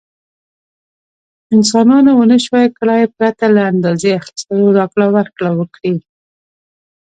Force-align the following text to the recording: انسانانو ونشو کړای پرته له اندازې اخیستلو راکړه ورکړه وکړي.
انسانانو 1.55 2.11
ونشو 2.19 2.55
کړای 2.77 3.01
پرته 3.17 3.45
له 3.55 3.61
اندازې 3.71 4.09
اخیستلو 4.19 4.67
راکړه 4.77 5.07
ورکړه 5.15 5.49
وکړي. 5.59 5.93